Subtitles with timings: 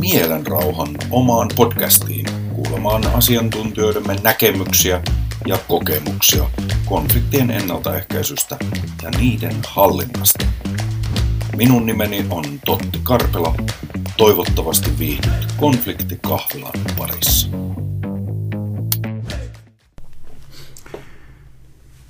[0.00, 5.00] mielen rauhan omaan podcastiin kuulemaan asiantuntijoidemme näkemyksiä
[5.46, 6.44] ja kokemuksia
[6.86, 8.56] konfliktien ennaltaehkäisystä
[9.02, 10.44] ja niiden hallinnasta.
[11.56, 13.54] Minun nimeni on Totti Karpela.
[14.16, 17.48] Toivottavasti viihdyt konfliktikahvilan parissa.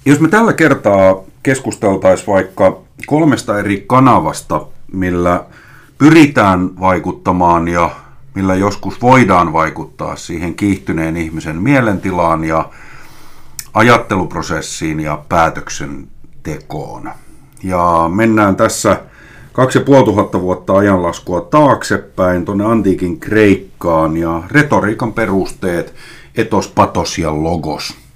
[0.07, 5.45] Jos me tällä kertaa keskusteltaisiin vaikka kolmesta eri kanavasta, millä
[5.99, 7.91] pyritään vaikuttamaan ja
[8.35, 12.69] millä joskus voidaan vaikuttaa siihen kiihtyneen ihmisen mielentilaan ja
[13.75, 17.11] ajatteluprosessiin ja päätöksentekoon.
[17.63, 19.01] Ja mennään tässä
[19.53, 25.95] kaksi ja puoli tuhatta vuotta ajanlaskua taaksepäin tuonne antiikin Kreikkaan ja retoriikan perusteet
[26.37, 27.95] etos, patos ja logos–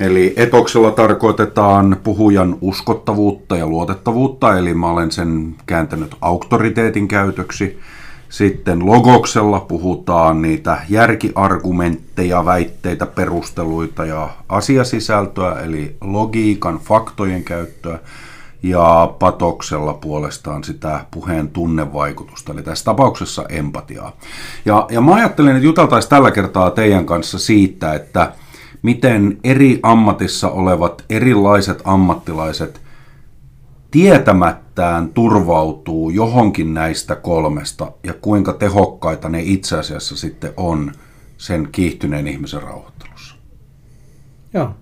[0.00, 7.78] Eli etoksella tarkoitetaan puhujan uskottavuutta ja luotettavuutta, eli mä olen sen kääntänyt auktoriteetin käytöksi.
[8.28, 17.98] Sitten logoksella puhutaan niitä järkiargumentteja, väitteitä, perusteluita ja asiasisältöä, eli logiikan, faktojen käyttöä.
[18.62, 24.16] Ja patoksella puolestaan sitä puheen tunnevaikutusta, eli tässä tapauksessa empatiaa.
[24.64, 28.32] Ja, ja mä ajattelin, että juteltaisiin tällä kertaa teidän kanssa siitä, että–
[28.82, 32.80] miten eri ammatissa olevat erilaiset ammattilaiset
[33.90, 40.92] tietämättään turvautuu johonkin näistä kolmesta ja kuinka tehokkaita ne itse asiassa sitten on
[41.36, 43.36] sen kiihtyneen ihmisen rauhoittelussa.
[44.54, 44.74] Joo.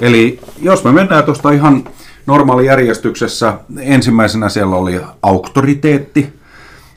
[0.00, 1.84] Eli jos me mennään tuosta ihan
[2.26, 6.32] normaalijärjestyksessä, ensimmäisenä siellä oli auktoriteetti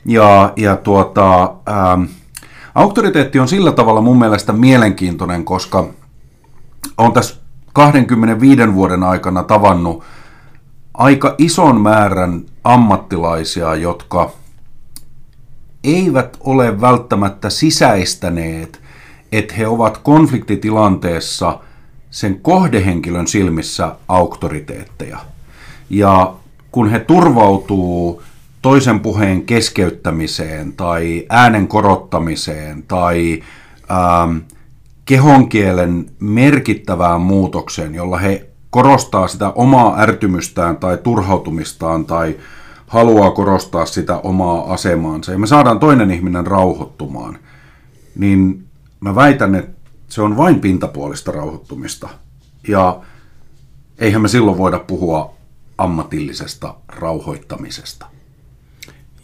[0.04, 2.02] ja, ja tuota, ähm,
[2.78, 5.88] Auktoriteetti on sillä tavalla mun mielestä mielenkiintoinen, koska
[6.98, 7.36] on tässä
[7.72, 10.04] 25 vuoden aikana tavannut
[10.94, 14.30] aika ison määrän ammattilaisia, jotka
[15.84, 18.80] eivät ole välttämättä sisäistäneet,
[19.32, 21.60] että he ovat konfliktitilanteessa
[22.10, 25.18] sen kohdehenkilön silmissä auktoriteetteja.
[25.90, 26.34] Ja
[26.72, 28.22] kun he turvautuu
[28.62, 33.42] toisen puheen keskeyttämiseen tai äänen korottamiseen tai
[33.90, 34.36] ähm,
[35.04, 42.36] kehonkielen merkittävään muutokseen, jolla he korostaa sitä omaa ärtymystään tai turhautumistaan tai
[42.86, 47.38] haluaa korostaa sitä omaa asemaansa ja me saadaan toinen ihminen rauhoittumaan,
[48.16, 48.64] niin
[49.00, 52.08] mä väitän, että se on vain pintapuolista rauhoittumista.
[52.68, 53.00] Ja
[53.98, 55.34] eihän me silloin voida puhua
[55.78, 58.06] ammatillisesta rauhoittamisesta.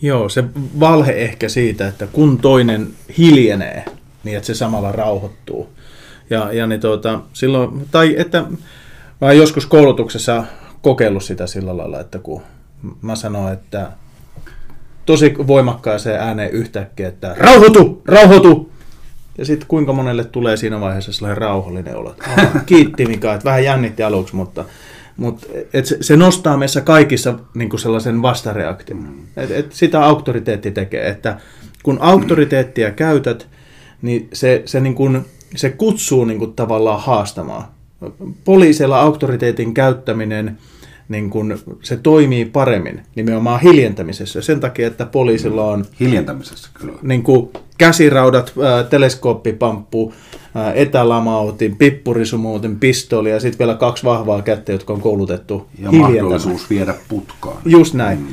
[0.04, 0.44] Joo, se
[0.80, 2.88] valhe ehkä siitä, että kun toinen
[3.18, 3.84] hiljenee,
[4.24, 5.68] niin että se samalla rauhoittuu.
[6.30, 8.44] Ja, ja niin tuota, silloin, tai että
[9.20, 10.44] mä joskus koulutuksessa
[10.82, 12.42] kokeillut sitä sillä lailla, että kun
[13.02, 13.90] mä sanon, että
[15.06, 18.72] tosi voimakkaaseen ääneen yhtäkkiä, että rauhoitu, rauhoitu!
[19.38, 22.16] Ja sitten kuinka monelle tulee siinä vaiheessa sellainen rauhallinen olo.
[22.66, 24.64] Kiitti Mika, että vähän jännitti aluksi, mutta
[25.16, 25.46] mutta
[25.84, 28.98] se, se nostaa meissä kaikissa niin sellaisen vastareaktion.
[28.98, 29.26] Mm.
[29.36, 31.40] Et, et sitä auktoriteetti tekee, että
[31.82, 33.46] kun auktoriteettia käytät,
[34.02, 35.24] niin se, se, niin kuin,
[35.56, 37.64] se kutsuu niin kuin tavallaan haastamaan.
[38.44, 40.58] Poliisilla auktoriteetin käyttäminen,
[41.08, 44.42] niin kuin, se toimii paremmin nimenomaan hiljentämisessä.
[44.42, 45.84] Sen takia, että poliisilla on...
[46.00, 46.98] Hiljentämisessä, kyllä.
[47.02, 50.14] Niin kuin, käsiraudat, ää, teleskooppipamppu,
[50.74, 56.94] etälamautin, pippurisumuutin, pistoli ja sitten vielä kaksi vahvaa kättä, jotka on koulutettu Ja mahdollisuus viedä
[57.08, 57.56] putkaan.
[57.64, 58.18] Just näin.
[58.18, 58.26] Mm.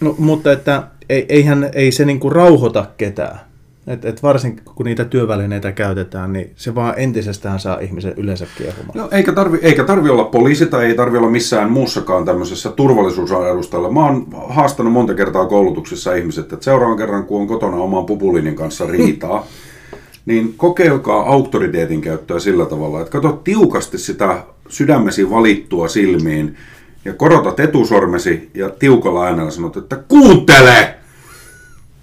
[0.00, 3.47] No, mutta että eihän, ei se niinku rauhoita ketään.
[3.88, 8.98] Et, et varsinkin kun niitä työvälineitä käytetään, niin se vaan entisestään saa ihmisen yleensä kiehumaan.
[8.98, 13.92] No, eikä tarvi, eikä tarvi olla poliisi tai ei tarvi olla missään muussakaan tämmöisessä turvallisuusadustalla.
[13.92, 18.56] Mä oon haastanut monta kertaa koulutuksissa ihmiset, että seuraavan kerran kun on kotona oman pupulinin
[18.56, 19.46] kanssa riitaa,
[20.26, 26.56] niin kokeilkaa auktoriteetin käyttöä sillä tavalla, että katso tiukasti sitä sydämesi valittua silmiin
[27.04, 30.97] ja korotat etusormesi ja tiukalla äänellä sanot, että kuuntele!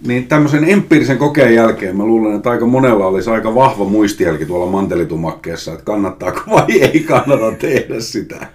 [0.05, 4.71] Niin tämmöisen empiirisen kokeen jälkeen mä luulen, että aika monella olisi aika vahva muistijälki tuolla
[4.71, 8.47] mantelitumakkeessa, että kannattaako vai ei kannata tehdä sitä.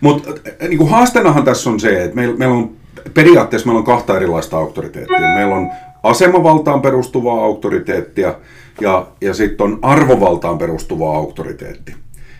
[0.00, 0.30] Mutta
[0.68, 2.70] niin haasteenahan tässä on se, että meillä, meillä on
[3.14, 5.34] periaatteessa meillä on kahta erilaista auktoriteettia.
[5.34, 5.70] Meillä on
[6.02, 8.34] asemavaltaan perustuvaa auktoriteettia
[8.80, 11.94] ja, ja sitten on arvovaltaan perustuvaa auktoriteetti.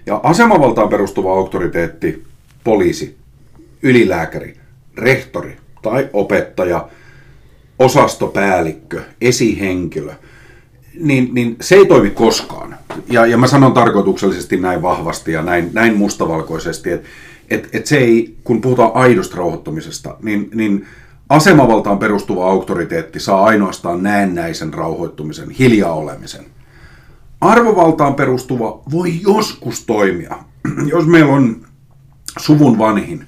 [0.07, 2.25] Ja asemavaltaan perustuva auktoriteetti,
[2.65, 3.17] poliisi,
[3.83, 4.57] ylilääkäri,
[4.97, 6.89] rehtori tai opettaja,
[7.79, 10.13] osastopäällikkö, esihenkilö,
[11.01, 12.77] niin, niin se ei toimi koskaan.
[13.11, 17.09] Ja, ja mä sanon tarkoituksellisesti näin vahvasti ja näin, näin mustavalkoisesti, että
[17.51, 20.87] et, et se ei, kun puhutaan aidosta rauhoittumisesta, niin, niin
[21.29, 26.45] asemavaltaan perustuva auktoriteetti saa ainoastaan näennäisen rauhoittumisen, hiljaa olemisen.
[27.41, 30.37] Arvovaltaan perustuva voi joskus toimia.
[30.93, 31.67] Jos meillä on
[32.39, 33.27] suvun vanhin,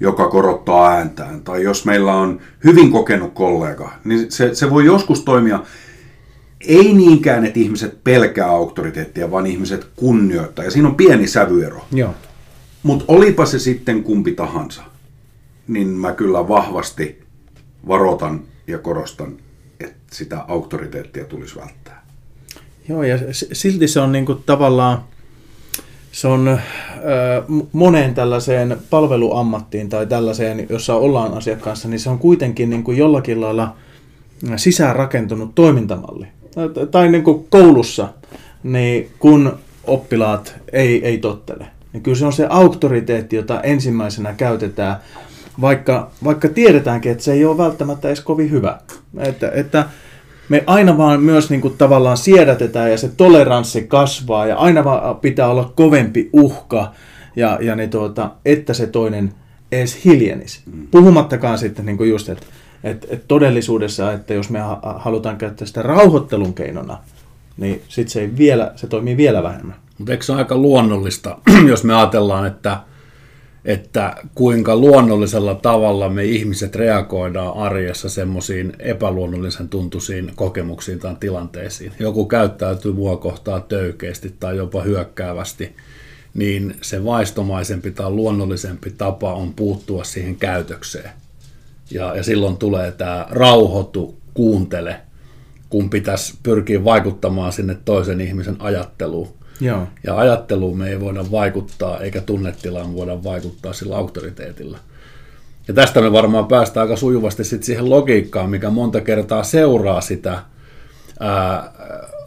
[0.00, 5.20] joka korottaa ääntään, tai jos meillä on hyvin kokenut kollega, niin se, se voi joskus
[5.24, 5.60] toimia
[6.60, 10.64] ei niinkään, että ihmiset pelkää auktoriteettia, vaan ihmiset kunnioittaa.
[10.64, 11.84] Ja siinä on pieni sävyero.
[11.92, 12.14] Joo.
[12.82, 14.82] Mutta olipa se sitten kumpi tahansa,
[15.68, 17.22] niin mä kyllä vahvasti
[17.88, 19.36] varoitan ja korostan,
[19.80, 22.06] että sitä auktoriteettia tulisi välttää.
[22.88, 25.04] Joo, ja silti se on niinku tavallaan,
[26.16, 26.58] se on äh,
[27.72, 33.76] moneen tällaiseen palveluammattiin tai tällaiseen, jossa ollaan asiakkaassa, niin se on kuitenkin niinku jollakin lailla
[34.56, 36.26] sisäänrakentunut toimintamalli.
[36.54, 38.08] Tai, tai niin kuin koulussa,
[38.62, 44.96] niin kun oppilaat ei, ei tottele, niin kyllä se on se auktoriteetti, jota ensimmäisenä käytetään,
[45.60, 48.78] vaikka, vaikka tiedetäänkin, että se ei ole välttämättä edes kovin hyvä.
[49.18, 49.84] Että, että
[50.48, 55.16] me aina vaan myös niin kuin tavallaan siedätetään ja se toleranssi kasvaa ja aina vaan
[55.16, 56.92] pitää olla kovempi uhka,
[57.36, 59.32] ja, ja niin tuota, että se toinen
[59.72, 60.60] edes hiljenisi.
[60.66, 60.86] Mm.
[60.90, 62.46] Puhumattakaan sitten niin kuin just, että
[62.84, 64.58] et, et todellisuudessa, että jos me
[64.96, 66.98] halutaan käyttää sitä rauhoittelun keinona,
[67.56, 69.76] niin sit se, ei vielä, se toimii vielä vähemmän.
[69.98, 71.38] Mutta eikö se ole aika luonnollista,
[71.68, 72.80] jos me ajatellaan, että,
[73.66, 81.92] että kuinka luonnollisella tavalla me ihmiset reagoidaan arjessa semmoisiin epäluonnollisen tuntuisiin kokemuksiin tai tilanteisiin.
[81.98, 85.76] Joku käyttäytyy mua kohtaa töykeästi tai jopa hyökkäävästi,
[86.34, 91.10] niin se vaistomaisempi tai luonnollisempi tapa on puuttua siihen käytökseen.
[91.90, 95.00] Ja, ja silloin tulee tämä rauhoitu, kuuntele,
[95.70, 99.35] kun pitäisi pyrkiä vaikuttamaan sinne toisen ihmisen ajatteluun.
[99.60, 99.86] Joo.
[100.04, 104.78] Ja ajatteluun me ei voida vaikuttaa, eikä tunnetilaan voida vaikuttaa sillä auktoriteetilla.
[105.68, 110.38] Ja tästä me varmaan päästään aika sujuvasti sit siihen logiikkaan, mikä monta kertaa seuraa sitä
[111.20, 111.70] ää,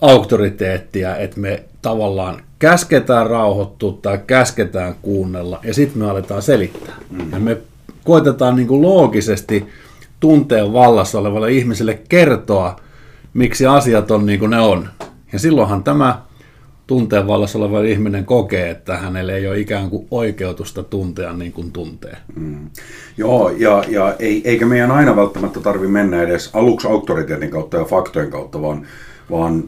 [0.02, 6.96] auktoriteettia, että me tavallaan käsketään rauhoittua tai käsketään kuunnella, ja sitten me aletaan selittää.
[7.10, 7.31] Mm.
[7.31, 7.58] Ja me
[8.04, 9.68] koitetaan niin kuin loogisesti
[10.20, 12.76] tunteen vallassa olevalle ihmiselle kertoa,
[13.34, 14.90] miksi asiat on niin kuin ne on.
[15.34, 16.22] Ja silloinhan tämä
[16.89, 21.71] tunteen vallassa oleva ihminen kokee, että hänelle ei ole ikään kuin oikeutusta tuntea niin kuin
[21.71, 22.18] tuntee.
[22.36, 22.69] Mm.
[23.18, 27.86] Joo, ja, ja ei, eikä meidän aina välttämättä tarvitse mennä edes aluksi auktoriteetin kautta ja
[27.86, 28.88] faktojen kautta, vaan,
[29.31, 29.63] vaan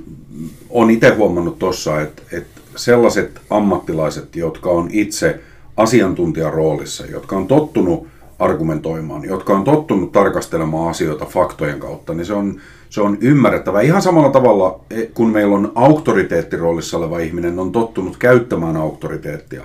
[0.69, 5.39] on itse huomannut tuossa, että, että sellaiset ammattilaiset, jotka on itse
[5.77, 8.07] asiantuntijan roolissa, jotka on tottunut
[8.41, 13.81] argumentoimaan, jotka on tottunut tarkastelemaan asioita faktojen kautta, niin se on, se on ymmärrettävä.
[13.81, 19.63] Ihan samalla tavalla, e, kun meillä on auktoriteettiroolissa oleva ihminen, on tottunut käyttämään auktoriteettia,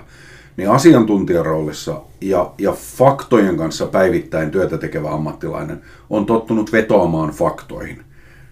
[0.57, 8.01] niin asiantuntijan roolissa ja, ja faktojen kanssa päivittäin työtä tekevä ammattilainen on tottunut vetoamaan faktoihin.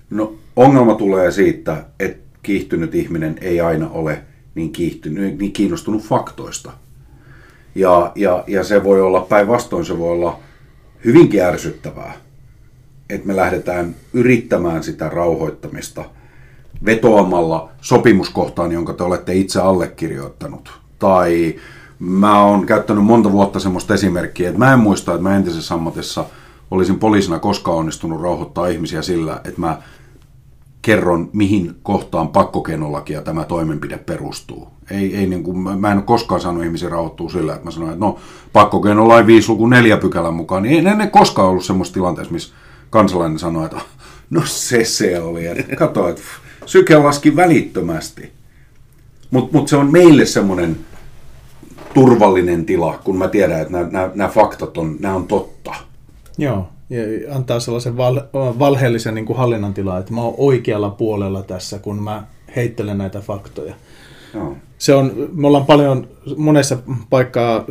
[0.10, 4.22] No, ongelma tulee siitä, että kiihtynyt ihminen ei aina ole
[4.56, 6.72] niin, kiihtynyt, niin kiinnostunut faktoista–
[7.75, 10.39] ja, ja, ja se voi olla päinvastoin, se voi olla
[11.06, 12.13] hyvinkin ärsyttävää,
[13.10, 16.05] että me lähdetään yrittämään sitä rauhoittamista
[16.86, 20.79] vetoamalla sopimuskohtaan, jonka te olette itse allekirjoittanut.
[21.00, 21.55] Tai
[22.00, 26.25] mä oon käyttänyt monta vuotta semmoista esimerkkiä, että mä en muista, että mä entisessä ammatissa
[26.72, 29.82] olisin poliisina koskaan onnistunut rauhoittaa ihmisiä sillä, että mä
[30.86, 34.68] kerron, mihin kohtaan pakkokeinolakia tämä toimenpide perustuu.
[34.92, 37.92] Ei, ei niin kuin, mä en ole koskaan saanut ihmisiä rauhoittua sillä, että mä sanoin,
[37.92, 38.20] että no
[38.54, 42.54] pakkokeinolain 5 luku 4 pykälän mukaan, niin ei ne koskaan ollut semmoista tilanteessa, missä
[42.89, 43.77] kansalainen sanoi, että
[44.30, 46.22] no se se oli, että kato, että
[46.65, 48.32] syke laski välittömästi.
[49.32, 50.77] Mutta mut se on meille semmoinen
[51.94, 53.77] turvallinen tila, kun mä tiedän, että
[54.15, 55.74] nämä faktat on, nämä on totta.
[56.38, 61.44] Joo ja antaa sellaisen val, valheellisen niin kuin hallinnan tilaa, että mä oon oikealla puolella
[61.44, 62.24] tässä, kun mä
[62.56, 63.75] heittelen näitä faktoja.
[64.34, 64.58] No.
[64.77, 66.77] Se on, me ollaan paljon monessa
[67.10, 67.65] paikkaa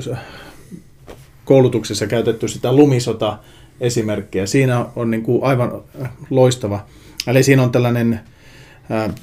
[1.44, 3.38] koulutuksessa käytetty sitä lumisota
[3.80, 4.46] esimerkkiä.
[4.46, 5.82] Siinä on niin kuin aivan
[6.30, 6.80] loistava.
[7.26, 8.20] Eli siinä on tällainen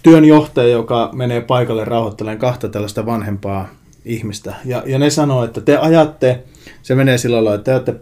[0.04, 3.68] työnjohtaja, joka menee paikalle rauhoittelemaan kahta tällaista vanhempaa
[4.06, 4.56] ihmistä.
[4.66, 6.44] Ja, ja ne sanoo, että te ajatte,
[6.82, 7.96] se menee sillä lailla, että te ajatte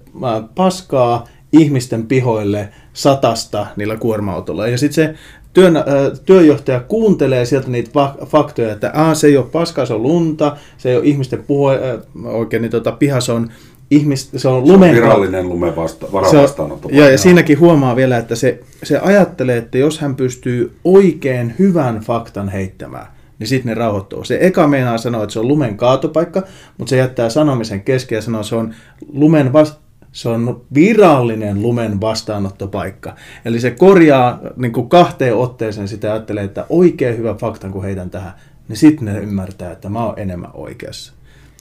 [0.55, 4.68] paskaa ihmisten pihoille satasta niillä kuorma-autolla.
[4.68, 5.15] Ja sitten se
[5.53, 5.84] työn, äh,
[6.25, 7.91] työjohtaja kuuntelee sieltä niitä
[8.25, 11.75] faktoja, että ah, se ei ole paskaa, se on lunta, se ei ole ihmisten puhe,
[11.75, 13.50] äh, oikein niin tota, piha, se on
[13.91, 14.89] ihmis, se on lumen...
[14.89, 16.89] Se on virallinen lumen vasta, varavastaanotto.
[16.91, 22.00] Ja, ja siinäkin huomaa vielä, että se, se ajattelee, että jos hän pystyy oikein hyvän
[22.00, 23.08] faktan heittämään,
[23.39, 24.24] niin sitten ne rauhoittuu.
[24.24, 26.44] Se eka meinaa sanoa, että se on lumen kaatopaikka,
[26.77, 28.74] mutta se jättää sanomisen kesken ja sanoo, että se on
[29.13, 29.79] lumen vasta
[30.12, 33.16] se on virallinen lumen vastaanottopaikka.
[33.46, 37.84] Eli se korjaa niin kuin kahteen otteeseen sitä ja ajattelee, että oikein hyvä fakta, kun
[37.84, 38.34] heitän tähän,
[38.68, 41.13] niin sitten ne ymmärtää, että mä oon enemmän oikeassa.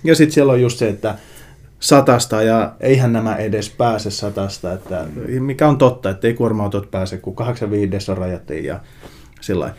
[0.05, 1.14] Ja sitten siellä on just se, että
[1.81, 5.05] satasta ja eihän nämä edes pääse satasta, että
[5.40, 8.81] mikä on totta, että ei kuorma-autot pääse, kun 85 rajattiin ja
[9.40, 9.75] sillä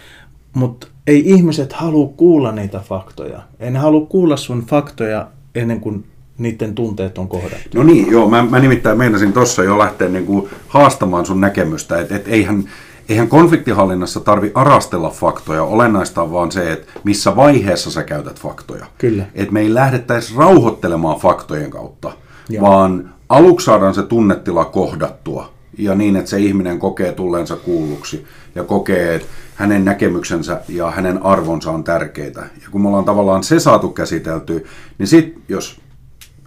[0.54, 3.42] Mutta ei ihmiset halua kuulla niitä faktoja.
[3.60, 6.06] Ei ne halua kuulla sun faktoja ennen kuin
[6.40, 7.78] niiden tunteet on kohdattu.
[7.78, 12.00] No niin, joo, mä, mä nimittäin meinasin tuossa jo lähteä niin kuin haastamaan sun näkemystä,
[12.00, 12.64] että et eihän,
[13.10, 18.86] eihän konfliktihallinnassa tarvi arastella faktoja, olennaista on vaan se, että missä vaiheessa sä käytät faktoja.
[18.98, 19.26] Kyllä.
[19.36, 22.12] Että me ei lähdettäisi rauhoittelemaan faktojen kautta,
[22.50, 22.70] Joo.
[22.70, 28.64] vaan aluksi saadaan se tunnetila kohdattua ja niin, että se ihminen kokee tulleensa kuulluksi ja
[28.64, 32.40] kokee, että hänen näkemyksensä ja hänen arvonsa on tärkeitä.
[32.40, 34.66] Ja kun me ollaan tavallaan se saatu käsitelty,
[34.98, 35.82] niin sitten jos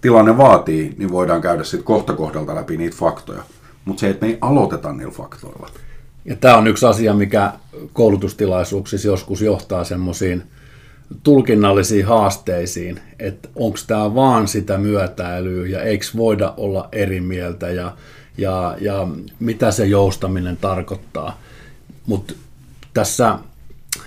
[0.02, 3.42] tilanne vaatii, niin voidaan käydä sitten kohta kohdalta läpi niitä faktoja.
[3.84, 5.68] Mutta se, että me ei aloiteta niillä faktoilla.
[6.24, 7.52] Ja tämä on yksi asia, mikä
[7.92, 10.42] koulutustilaisuuksissa joskus johtaa semmoisiin
[11.22, 17.96] tulkinnallisiin haasteisiin, että onko tämä vaan sitä myötäilyä ja eikö voida olla eri mieltä ja,
[18.38, 19.08] ja, ja
[19.40, 21.40] mitä se joustaminen tarkoittaa.
[22.06, 22.34] Mutta
[22.94, 23.38] tässä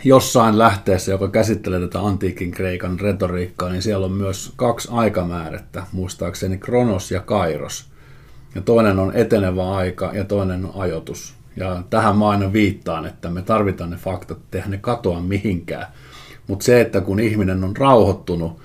[0.05, 6.57] jossain lähteessä, joka käsittelee tätä antiikin Kreikan retoriikkaa, niin siellä on myös kaksi aikamäärettä, muistaakseni
[6.57, 7.85] Kronos ja Kairos.
[8.55, 11.33] Ja toinen on etenevä aika ja toinen on ajoitus.
[11.57, 15.87] Ja tähän mä aina viittaan, että me tarvitaan ne faktat, eihän ne katoa mihinkään.
[16.47, 18.59] Mutta se, että kun ihminen on rauhoittunut,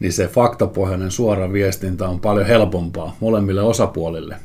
[0.00, 4.36] niin se faktapohjainen suora viestintä on paljon helpompaa molemmille osapuolille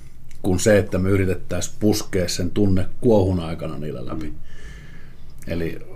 [0.42, 4.34] kuin se, että me yritettäisiin puskea sen tunne kuohun aikana niillä läpi.
[5.48, 5.91] Eli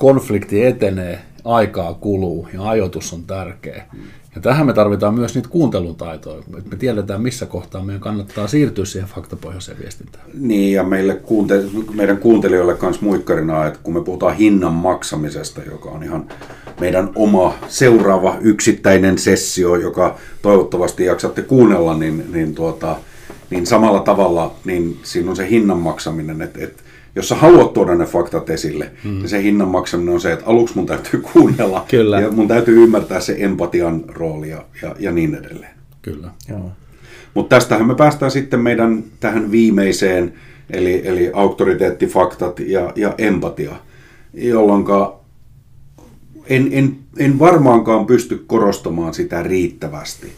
[0.00, 3.84] konflikti etenee, aikaa kuluu ja ajoitus on tärkeä.
[4.34, 8.48] Ja tähän me tarvitaan myös niitä kuuntelun taitoja, että me tiedetään missä kohtaa meidän kannattaa
[8.48, 10.24] siirtyä siihen faktapohjaiseen viestintään.
[10.34, 15.90] Niin, ja meille kuunte- meidän kuuntelijoille myös muikkarina, että kun me puhutaan hinnan maksamisesta, joka
[15.90, 16.28] on ihan
[16.80, 22.96] meidän oma seuraava yksittäinen sessio, joka toivottavasti jaksatte kuunnella, niin, niin, tuota,
[23.50, 26.82] niin samalla tavalla niin siinä on se hinnan maksaminen, että, että
[27.16, 29.10] jos sä haluat tuoda ne faktat esille, hmm.
[29.18, 32.20] niin se hinnan maksaminen on se, että aluksi mun täytyy kuunnella Kyllä.
[32.20, 35.74] ja mun täytyy ymmärtää se empatian rooli ja, ja, ja niin edelleen.
[36.02, 36.30] Kyllä.
[36.48, 36.72] Joo.
[37.34, 40.32] Mutta tästähän me päästään sitten meidän tähän viimeiseen,
[40.70, 43.72] eli, eli auktoriteetti, faktat ja, ja empatia,
[44.34, 44.84] jolloin
[46.46, 50.32] en, en, en varmaankaan pysty korostamaan sitä riittävästi.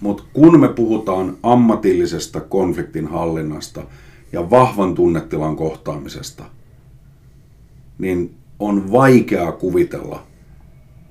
[0.00, 3.82] Mutta kun me puhutaan ammatillisesta konfliktin hallinnasta
[4.32, 6.44] ja vahvan tunnetilan kohtaamisesta,
[7.98, 10.26] niin on vaikeaa kuvitella,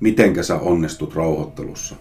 [0.00, 1.96] mitenkä sä onnistut rauhoittelussa,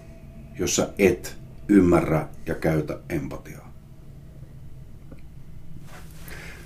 [0.60, 3.74] jos sä et ymmärrä ja käytä empatiaa.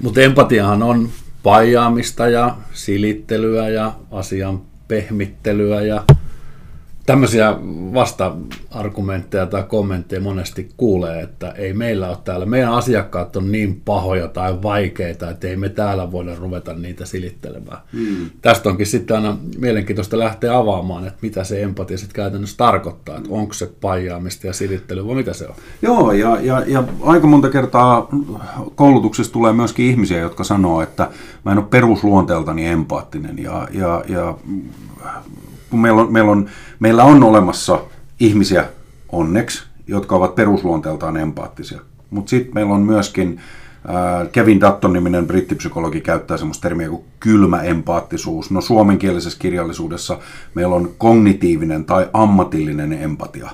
[0.01, 1.09] Mutta empatiahan on
[1.43, 6.03] paijaamista ja silittelyä ja asian pehmittelyä ja
[7.05, 7.55] tämmöisiä
[7.93, 14.27] vasta-argumentteja tai kommentteja monesti kuulee, että ei meillä ole täällä, meidän asiakkaat on niin pahoja
[14.27, 17.77] tai vaikeita, että ei me täällä voida ruveta niitä silittelemään.
[17.93, 18.29] Hmm.
[18.41, 23.29] Tästä onkin sitten aina mielenkiintoista lähteä avaamaan, että mitä se empatia sitten käytännössä tarkoittaa, että
[23.31, 25.55] onko se paijaamista ja silittelyä vai mitä se on.
[25.81, 28.10] Joo, ja, ja, ja aika monta kertaa
[28.75, 31.10] koulutuksessa tulee myöskin ihmisiä, jotka sanoo, että
[31.46, 34.38] mä en ole perusluonteeltani empaattinen ja, ja, ja
[35.71, 36.49] kun meillä on, meillä on,
[36.79, 37.79] meillä on olemassa
[38.19, 38.65] ihmisiä
[39.11, 41.81] onneksi, jotka ovat perusluonteeltaan empaattisia.
[42.09, 43.39] Mutta sitten meillä on myöskin
[44.31, 48.51] Kevin Dutton-niminen brittipsykologi käyttää semmoista termiä kuin kylmä empaattisuus.
[48.51, 50.19] No suomenkielisessä kirjallisuudessa
[50.55, 53.49] meillä on kognitiivinen tai ammatillinen empatia.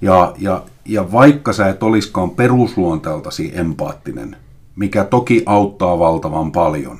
[0.00, 4.36] Ja, ja, ja vaikka sä et olisikaan perusluonteeltasi empaattinen,
[4.76, 6.98] mikä toki auttaa valtavan paljon,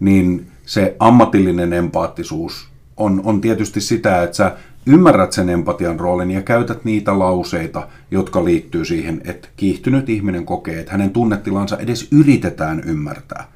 [0.00, 2.67] niin se ammatillinen empaattisuus
[2.98, 8.44] on, on tietysti sitä, että sä ymmärrät sen empatian roolin ja käytät niitä lauseita, jotka
[8.44, 13.48] liittyy siihen, että kiihtynyt ihminen kokee, että hänen tunnetilansa edes yritetään ymmärtää.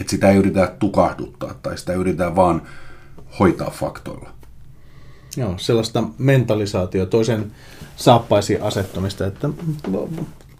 [0.00, 2.62] Että sitä ei yritetä tukahduttaa tai sitä yritetään vaan
[3.38, 4.30] hoitaa faktoilla.
[5.36, 7.52] Joo, sellaista mentalisaatio, toisen
[7.96, 9.48] saappaisiin asettumista, että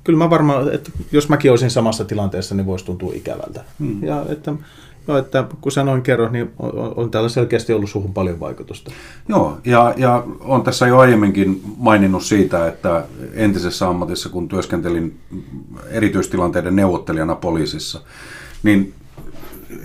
[0.05, 3.65] kyllä mä varmaan, että jos mäkin olisin samassa tilanteessa, niin voisi tuntua ikävältä.
[3.79, 4.05] Hmm.
[4.05, 4.55] Ja että
[5.09, 8.91] Joo, että kun sanoin kerron, niin on, on täällä selkeästi ollut suhun paljon vaikutusta.
[9.29, 13.05] Joo, ja, ja on tässä jo aiemminkin maininnut siitä, että
[13.35, 15.19] entisessä ammatissa, kun työskentelin
[15.91, 18.01] erityistilanteiden neuvottelijana poliisissa,
[18.63, 18.95] niin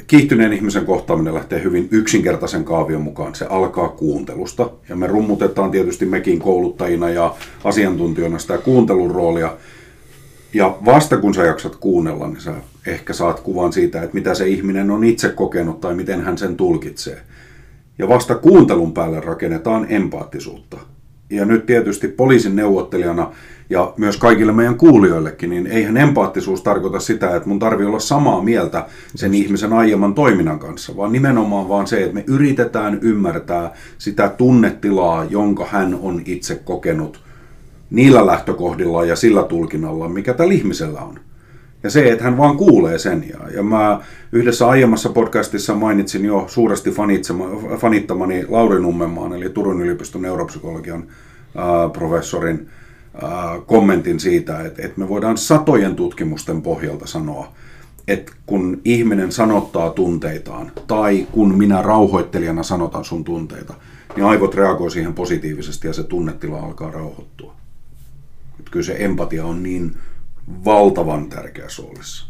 [0.07, 3.35] kiihtyneen ihmisen kohtaaminen lähtee hyvin yksinkertaisen kaavion mukaan.
[3.35, 9.57] Se alkaa kuuntelusta, ja me rummutetaan tietysti mekin kouluttajina ja asiantuntijoina sitä kuuntelun roolia,
[10.53, 12.53] Ja vasta kun sä jaksat kuunnella, niin sä
[12.85, 16.55] ehkä saat kuvan siitä, että mitä se ihminen on itse kokenut tai miten hän sen
[16.55, 17.21] tulkitsee.
[17.99, 20.77] Ja vasta kuuntelun päälle rakennetaan empaattisuutta.
[21.29, 23.31] Ja nyt tietysti poliisin neuvottelijana
[23.69, 28.41] ja myös kaikille meidän kuulijoillekin, niin eihän empaattisuus tarkoita sitä, että mun tarvii olla samaa
[28.43, 34.29] mieltä sen ihmisen aiemman toiminnan kanssa, vaan nimenomaan vaan se, että me yritetään ymmärtää sitä
[34.29, 37.21] tunnetilaa, jonka hän on itse kokenut
[37.89, 41.19] niillä lähtökohdilla ja sillä tulkinnalla, mikä tällä ihmisellä on.
[41.85, 43.25] Ja se, että hän vaan kuulee sen.
[43.29, 44.01] Ja, ja mä
[44.31, 46.93] yhdessä aiemmassa podcastissa mainitsin jo suuresti
[47.77, 51.03] fanittamani Lauri Nummenmaan, eli Turun yliopiston neuropsykologian
[51.55, 52.69] ää, professorin
[53.21, 57.53] ää, kommentin siitä, että, että me voidaan satojen tutkimusten pohjalta sanoa,
[58.07, 63.73] että kun ihminen sanottaa tunteitaan, tai kun minä rauhoittelijana sanotan sun tunteita,
[64.15, 67.55] niin aivot reagoi siihen positiivisesti ja se tunnetila alkaa rauhoittua.
[68.59, 69.95] Että kyllä se empatia on niin
[70.65, 72.25] valtavan tärkeässä roolissa.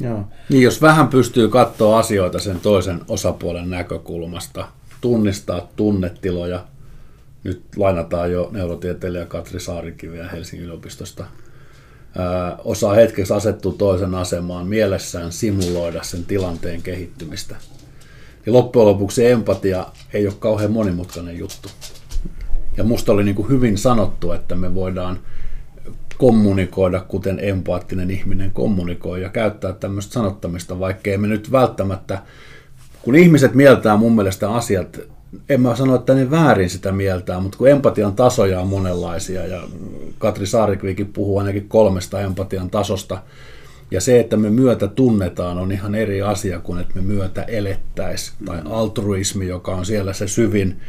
[0.00, 0.24] Joo.
[0.48, 4.68] Niin jos vähän pystyy katsoa asioita sen toisen osapuolen näkökulmasta,
[5.00, 6.64] tunnistaa tunnetiloja,
[7.44, 11.24] nyt lainataan jo neurotieteilijä Katri Saarikiviä Helsingin yliopistosta,
[12.18, 17.56] ää, osaa hetkeksi asettua toisen asemaan mielessään simuloida sen tilanteen kehittymistä.
[18.46, 21.68] Ja loppujen lopuksi empatia ei ole kauhean monimutkainen juttu.
[22.76, 25.18] Ja musta oli niin kuin hyvin sanottu, että me voidaan
[26.18, 32.22] kommunikoida, kuten empaattinen ihminen kommunikoi ja käyttää tämmöistä sanottamista, vaikkei me nyt välttämättä,
[33.02, 35.00] kun ihmiset mieltää mun mielestä asiat,
[35.48, 39.62] en mä sano, että ne väärin sitä mieltää, mutta kun empatian tasoja on monenlaisia ja
[40.18, 43.18] Katri Saarikviikin puhuu ainakin kolmesta empatian tasosta,
[43.90, 48.32] ja se, että me myötä tunnetaan, on ihan eri asia kuin että me myötä elettäis.
[48.44, 50.80] Tai altruismi, joka on siellä se syvin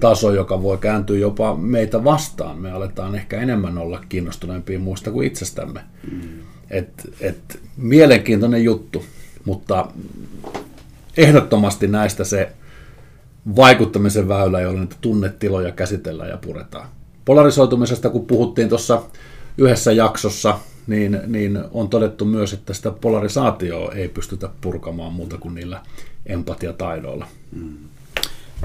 [0.00, 2.58] taso, joka voi kääntyä jopa meitä vastaan.
[2.58, 5.80] Me aletaan ehkä enemmän olla kiinnostuneempia muista kuin itsestämme.
[6.12, 6.20] Mm.
[6.70, 9.04] Et, et, mielenkiintoinen juttu,
[9.44, 9.88] mutta
[11.16, 12.52] ehdottomasti näistä se
[13.56, 16.88] vaikuttamisen väylä, jolla niitä tunnetiloja käsitellään ja puretaan.
[17.24, 19.02] Polarisoitumisesta, kun puhuttiin tuossa
[19.58, 25.54] yhdessä jaksossa, niin, niin on todettu myös, että sitä polarisaatioa ei pystytä purkamaan muuta kuin
[25.54, 25.80] niillä
[26.26, 27.26] empatiataidoilla.
[27.52, 27.74] Mm.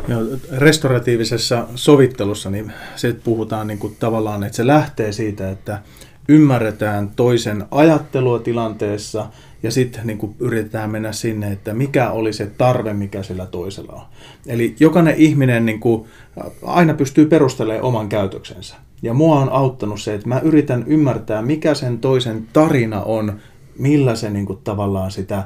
[0.07, 0.17] Ja
[0.51, 5.81] restauratiivisessa sovittelussa niin se puhutaan niin kuin tavallaan, että se lähtee siitä, että
[6.27, 9.29] ymmärretään toisen ajattelua tilanteessa
[9.63, 14.01] ja sitten niin yritetään mennä sinne, että mikä oli se tarve, mikä sillä toisella on.
[14.47, 16.07] Eli jokainen ihminen niin kuin
[16.63, 18.75] aina pystyy perustelemaan oman käytöksensä.
[19.01, 23.39] Ja mua on auttanut se, että mä yritän ymmärtää, mikä sen toisen tarina on,
[23.77, 25.43] millä se niin kuin tavallaan sitä,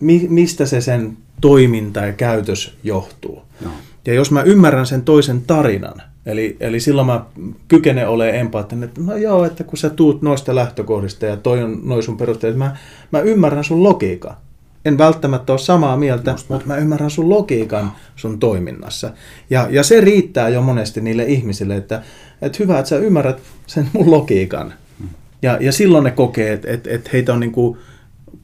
[0.00, 3.42] mi, mistä se sen toiminta ja käytös johtuu.
[3.64, 3.70] No.
[4.06, 7.24] Ja jos mä ymmärrän sen toisen tarinan, eli, eli silloin mä
[7.68, 11.80] kykenen olemaan empaattinen, että no joo, että kun sä tuut noista lähtökohdista ja toi on
[11.82, 12.76] noin sun perusteet, mä,
[13.10, 14.36] mä ymmärrän sun logiikan.
[14.84, 16.54] En välttämättä ole samaa mieltä, Musta.
[16.54, 19.12] mutta mä ymmärrän sun logiikan sun toiminnassa.
[19.50, 22.02] Ja, ja se riittää jo monesti niille ihmisille, että,
[22.42, 24.74] että hyvä, että sä ymmärrät sen mun logiikan.
[24.98, 25.08] Hmm.
[25.42, 27.78] Ja, ja silloin ne kokee, että, että, että heitä on niin kuin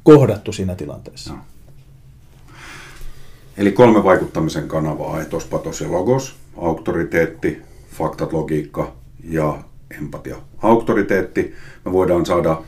[0.03, 1.33] kohdattu siinä tilanteessa.
[1.33, 1.39] No.
[3.57, 7.63] Eli kolme vaikuttamisen kanavaa, etos, patos ja logos, auktoriteetti,
[7.99, 8.93] faktat, logiikka
[9.25, 9.59] ja
[9.99, 10.37] empatia.
[10.63, 12.63] Auktoriteetti, me voidaan saada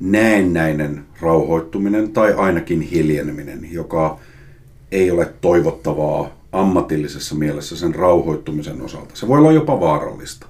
[0.00, 4.18] näennäinen rauhoittuminen tai ainakin hiljeneminen, joka
[4.92, 9.16] ei ole toivottavaa ammatillisessa mielessä sen rauhoittumisen osalta.
[9.16, 10.46] Se voi olla jopa vaarallista.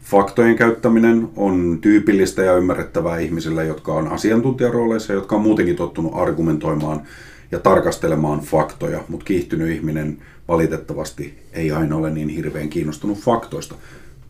[0.00, 7.02] Faktojen käyttäminen on tyypillistä ja ymmärrettävää ihmisille, jotka on asiantuntijarooleissa, jotka on muutenkin tottunut argumentoimaan
[7.50, 13.74] ja tarkastelemaan faktoja, mutta kiihtynyt ihminen valitettavasti ei aina ole niin hirveän kiinnostunut faktoista.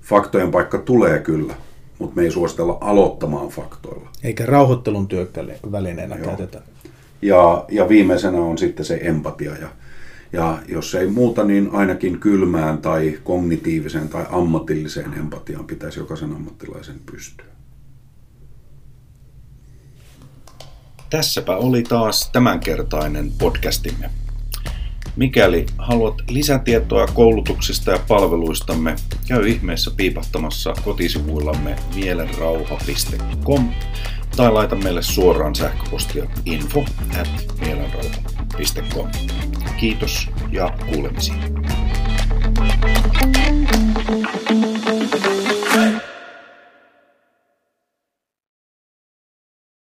[0.03, 1.55] Faktojen paikka tulee kyllä,
[1.99, 4.11] mutta me ei suositella aloittamaan faktoilla.
[4.23, 6.27] Eikä rauhoittelun työvälineenä Joo.
[6.27, 6.63] käytetä.
[7.23, 9.57] Ja, ja viimeisenä on sitten se empatia.
[9.57, 9.69] Ja,
[10.33, 17.01] ja jos ei muuta, niin ainakin kylmään tai kognitiiviseen tai ammatilliseen empatiaan pitäisi jokaisen ammattilaisen
[17.07, 17.47] pystyä.
[21.11, 24.11] Tässäpä oli taas tämänkertainen podcastimme.
[25.17, 28.97] Mikäli haluat lisätietoa koulutuksista ja palveluistamme,
[29.29, 33.69] käy ihmeessä piipahtamassa kotisivuillamme mielenrauha.com
[34.37, 36.85] tai laita meille suoraan sähköpostia info
[37.21, 37.29] at
[37.61, 39.09] mielenrauha.com.
[39.81, 41.55] Kiitos ja kuulemisiin.
[44.45, 44.74] thank you